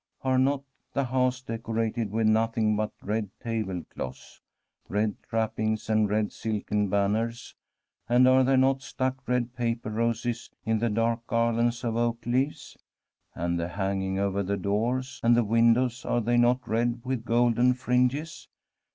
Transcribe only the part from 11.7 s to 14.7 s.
of oak leaves? and the hangings over the